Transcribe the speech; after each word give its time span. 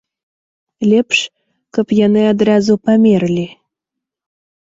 Лепш, 0.93 1.19
каб 1.77 1.87
яны 1.97 2.23
адразу 2.31 2.73
памерлі. 2.87 3.45